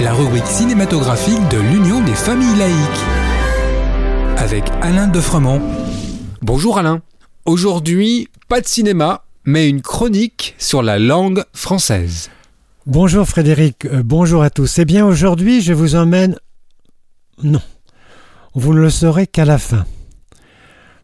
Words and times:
La 0.00 0.14
rubrique 0.14 0.46
cinématographique 0.46 1.46
de 1.50 1.58
l'Union 1.58 2.02
des 2.02 2.14
familles 2.14 2.56
laïques. 2.56 3.04
Avec 4.38 4.64
Alain 4.80 5.08
Defremont. 5.08 5.60
Bonjour 6.40 6.78
Alain. 6.78 7.02
Aujourd'hui, 7.44 8.30
pas 8.48 8.62
de 8.62 8.66
cinéma, 8.66 9.24
mais 9.44 9.68
une 9.68 9.82
chronique 9.82 10.54
sur 10.56 10.82
la 10.82 10.98
langue 10.98 11.44
française. 11.52 12.30
Bonjour 12.86 13.28
Frédéric, 13.28 13.84
euh, 13.84 14.02
bonjour 14.02 14.42
à 14.42 14.48
tous. 14.48 14.78
Eh 14.78 14.86
bien 14.86 15.04
aujourd'hui 15.04 15.60
je 15.60 15.74
vous 15.74 15.96
emmène... 15.96 16.38
Non, 17.42 17.62
vous 18.54 18.72
ne 18.72 18.80
le 18.80 18.90
saurez 18.90 19.26
qu'à 19.26 19.44
la 19.44 19.58
fin. 19.58 19.84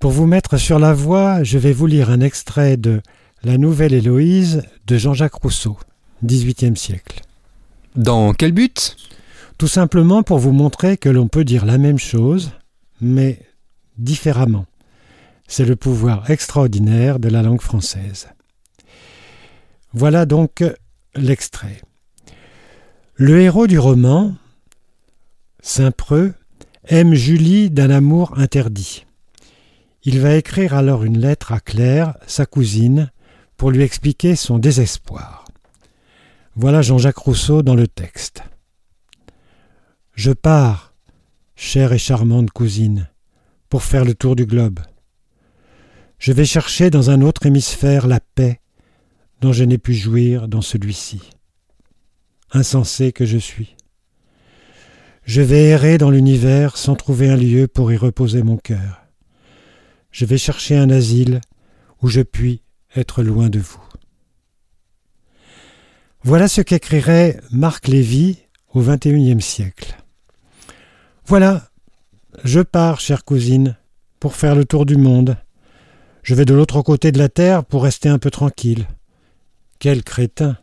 Pour 0.00 0.10
vous 0.10 0.26
mettre 0.26 0.56
sur 0.56 0.80
la 0.80 0.94
voie, 0.94 1.44
je 1.44 1.58
vais 1.58 1.72
vous 1.72 1.86
lire 1.86 2.10
un 2.10 2.20
extrait 2.20 2.76
de 2.76 3.02
La 3.44 3.56
Nouvelle 3.56 3.94
Héloïse 3.94 4.64
de 4.88 4.98
Jean-Jacques 4.98 5.34
Rousseau, 5.34 5.78
XVIIIe 6.24 6.76
siècle. 6.76 7.22
Dans 7.96 8.34
quel 8.34 8.52
but? 8.52 8.96
Tout 9.56 9.68
simplement 9.68 10.22
pour 10.22 10.38
vous 10.38 10.52
montrer 10.52 10.98
que 10.98 11.08
l'on 11.08 11.28
peut 11.28 11.44
dire 11.44 11.64
la 11.64 11.78
même 11.78 11.98
chose, 11.98 12.50
mais 13.00 13.40
différemment. 13.96 14.66
C'est 15.48 15.64
le 15.64 15.76
pouvoir 15.76 16.30
extraordinaire 16.30 17.18
de 17.18 17.30
la 17.30 17.42
langue 17.42 17.62
française. 17.62 18.28
Voilà 19.94 20.26
donc 20.26 20.62
l'extrait. 21.14 21.80
Le 23.14 23.40
héros 23.40 23.66
du 23.66 23.78
roman, 23.78 24.34
Saint-Preux, 25.62 26.34
aime 26.88 27.14
Julie 27.14 27.70
d'un 27.70 27.88
amour 27.88 28.38
interdit. 28.38 29.06
Il 30.04 30.20
va 30.20 30.36
écrire 30.36 30.74
alors 30.74 31.02
une 31.02 31.18
lettre 31.18 31.52
à 31.52 31.60
Claire, 31.60 32.14
sa 32.26 32.44
cousine, 32.44 33.10
pour 33.56 33.70
lui 33.70 33.82
expliquer 33.82 34.36
son 34.36 34.58
désespoir. 34.58 35.45
Voilà 36.58 36.80
Jean-Jacques 36.80 37.18
Rousseau 37.18 37.60
dans 37.60 37.74
le 37.74 37.86
texte. 37.86 38.42
Je 40.14 40.32
pars, 40.32 40.94
chère 41.54 41.92
et 41.92 41.98
charmante 41.98 42.50
cousine, 42.50 43.10
pour 43.68 43.82
faire 43.82 44.06
le 44.06 44.14
tour 44.14 44.36
du 44.36 44.46
globe. 44.46 44.80
Je 46.18 46.32
vais 46.32 46.46
chercher 46.46 46.88
dans 46.88 47.10
un 47.10 47.20
autre 47.20 47.44
hémisphère 47.44 48.06
la 48.06 48.20
paix 48.20 48.62
dont 49.42 49.52
je 49.52 49.64
n'ai 49.64 49.76
pu 49.76 49.92
jouir 49.92 50.48
dans 50.48 50.62
celui-ci. 50.62 51.20
Insensé 52.52 53.12
que 53.12 53.26
je 53.26 53.36
suis. 53.36 53.76
Je 55.24 55.42
vais 55.42 55.64
errer 55.64 55.98
dans 55.98 56.10
l'univers 56.10 56.78
sans 56.78 56.94
trouver 56.94 57.28
un 57.28 57.36
lieu 57.36 57.68
pour 57.68 57.92
y 57.92 57.98
reposer 57.98 58.42
mon 58.42 58.56
cœur. 58.56 59.02
Je 60.10 60.24
vais 60.24 60.38
chercher 60.38 60.78
un 60.78 60.88
asile 60.88 61.42
où 62.00 62.08
je 62.08 62.22
puis 62.22 62.62
être 62.94 63.22
loin 63.22 63.50
de 63.50 63.58
vous. 63.58 63.85
Voilà 66.26 66.48
ce 66.48 66.60
qu'écrirait 66.60 67.38
Marc 67.52 67.86
Lévy 67.86 68.40
au 68.74 68.82
XXIe 68.82 69.40
siècle. 69.40 69.96
Voilà, 71.24 71.70
je 72.42 72.58
pars, 72.58 72.98
chère 72.98 73.24
cousine, 73.24 73.76
pour 74.18 74.34
faire 74.34 74.56
le 74.56 74.64
tour 74.64 74.86
du 74.86 74.96
monde. 74.96 75.36
Je 76.24 76.34
vais 76.34 76.44
de 76.44 76.52
l'autre 76.52 76.82
côté 76.82 77.12
de 77.12 77.18
la 77.20 77.28
terre 77.28 77.64
pour 77.64 77.84
rester 77.84 78.08
un 78.08 78.18
peu 78.18 78.32
tranquille. 78.32 78.88
Quel 79.78 80.02
crétin. 80.02 80.58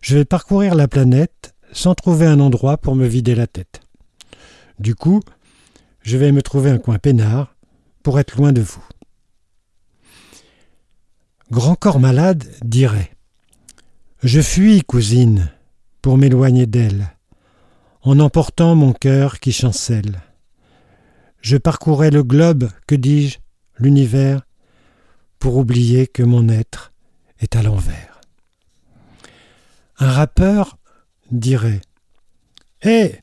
Je 0.00 0.16
vais 0.16 0.24
parcourir 0.24 0.76
la 0.76 0.86
planète 0.86 1.56
sans 1.72 1.96
trouver 1.96 2.26
un 2.26 2.38
endroit 2.38 2.76
pour 2.76 2.94
me 2.94 3.08
vider 3.08 3.34
la 3.34 3.48
tête. 3.48 3.80
Du 4.78 4.94
coup, 4.94 5.22
je 6.02 6.16
vais 6.16 6.30
me 6.30 6.40
trouver 6.40 6.70
un 6.70 6.78
coin 6.78 7.00
peinard 7.00 7.56
pour 8.04 8.20
être 8.20 8.36
loin 8.36 8.52
de 8.52 8.60
vous. 8.60 8.84
Grand 11.50 11.74
corps 11.74 11.98
malade 11.98 12.44
dirait 12.62 13.17
je 14.22 14.40
fuis, 14.40 14.82
cousine, 14.82 15.50
pour 16.02 16.18
m'éloigner 16.18 16.66
d'elle, 16.66 17.14
en 18.02 18.18
emportant 18.18 18.74
mon 18.74 18.92
cœur 18.92 19.38
qui 19.38 19.52
chancelle. 19.52 20.20
Je 21.40 21.56
parcourais 21.56 22.10
le 22.10 22.24
globe, 22.24 22.68
que 22.88 22.96
dis-je, 22.96 23.38
l'univers, 23.78 24.42
pour 25.38 25.56
oublier 25.56 26.08
que 26.08 26.24
mon 26.24 26.48
être 26.48 26.92
est 27.38 27.54
à 27.54 27.62
l'envers. 27.62 28.20
Un 29.98 30.10
rappeur 30.10 30.78
dirait 31.30 31.80
Hé, 32.82 33.20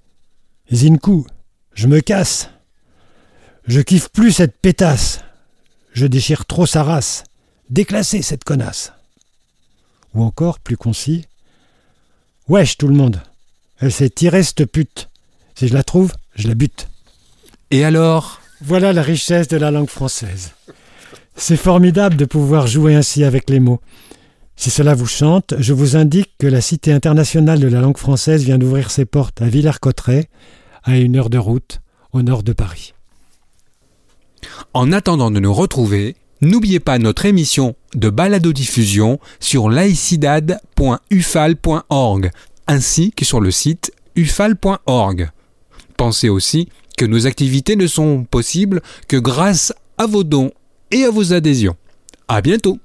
Zinku, 0.71 1.25
je 1.73 1.87
me 1.87 1.99
casse. 1.99 2.49
Je 3.67 3.81
kiffe 3.81 4.09
plus 4.09 4.31
cette 4.31 4.57
pétasse. 4.61 5.21
Je 5.91 6.07
déchire 6.07 6.45
trop 6.45 6.65
sa 6.65 6.83
race. 6.83 7.23
Déclassez 7.69 8.21
cette 8.21 8.43
connasse 8.43 8.94
ou 10.15 10.23
encore 10.23 10.59
plus 10.59 10.77
concis 10.77 11.25
Wesh 12.47 12.77
tout 12.77 12.87
le 12.87 12.95
monde 12.95 13.21
Elle 13.79 13.91
s'est 13.91 14.09
tirée 14.09 14.43
cette 14.43 14.65
pute 14.65 15.09
Si 15.55 15.67
je 15.67 15.73
la 15.73 15.83
trouve, 15.83 16.13
je 16.35 16.47
la 16.47 16.55
bute. 16.55 16.87
Et 17.71 17.83
alors? 17.83 18.41
Voilà 18.61 18.93
la 18.93 19.01
richesse 19.01 19.47
de 19.47 19.57
la 19.57 19.69
langue 19.69 19.89
française. 19.89 20.53
C'est 21.35 21.57
formidable 21.57 22.15
de 22.15 22.25
pouvoir 22.25 22.67
jouer 22.67 22.95
ainsi 22.95 23.23
avec 23.23 23.49
les 23.49 23.59
mots. 23.59 23.81
Si 24.55 24.69
cela 24.69 24.95
vous 24.95 25.07
chante, 25.07 25.53
je 25.59 25.73
vous 25.73 25.97
indique 25.97 26.31
que 26.39 26.47
la 26.47 26.61
Cité 26.61 26.93
internationale 26.93 27.59
de 27.59 27.67
la 27.67 27.81
langue 27.81 27.97
française 27.97 28.43
vient 28.43 28.57
d'ouvrir 28.57 28.89
ses 28.89 29.05
portes 29.05 29.41
à 29.41 29.47
Villers-Cotterêts, 29.47 30.29
à 30.83 30.97
une 30.97 31.17
heure 31.17 31.29
de 31.29 31.37
route, 31.37 31.81
au 32.13 32.21
nord 32.21 32.43
de 32.43 32.53
Paris. 32.53 32.93
En 34.73 34.93
attendant 34.93 35.31
de 35.31 35.39
nous 35.39 35.53
retrouver, 35.53 36.15
N'oubliez 36.41 36.79
pas 36.79 36.99
notre 36.99 37.25
émission 37.25 37.75
de 37.95 38.09
balado-diffusion 38.09 39.19
sur 39.39 39.69
laicidad.ufal.org 39.69 42.31
ainsi 42.67 43.11
que 43.11 43.25
sur 43.25 43.39
le 43.39 43.51
site 43.51 43.91
ufal.org. 44.15 45.29
Pensez 45.97 46.29
aussi 46.29 46.69
que 46.97 47.05
nos 47.05 47.27
activités 47.27 47.75
ne 47.75 47.87
sont 47.87 48.23
possibles 48.23 48.81
que 49.07 49.17
grâce 49.17 49.73
à 49.97 50.07
vos 50.07 50.23
dons 50.23 50.51
et 50.91 51.03
à 51.03 51.09
vos 51.09 51.33
adhésions. 51.33 51.75
À 52.27 52.41
bientôt. 52.41 52.79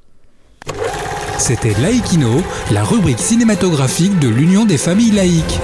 C'était 1.39 1.75
Laïkino, 1.81 2.43
la 2.71 2.85
rubrique 2.85 3.19
cinématographique 3.19 4.19
de 4.19 4.29
l'Union 4.29 4.67
des 4.67 4.79
familles 4.79 5.13
laïques. 5.13 5.59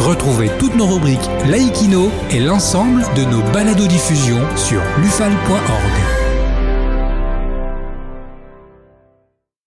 Retrouvez 0.00 0.50
toutes 0.58 0.74
nos 0.74 0.86
rubriques 0.86 1.28
Laïkino 1.48 2.10
et 2.30 2.40
l'ensemble 2.40 3.04
de 3.16 3.24
nos 3.24 3.42
balados 3.52 3.86
diffusions 3.86 4.42
sur 4.56 4.80
lufal.org. 5.00 6.23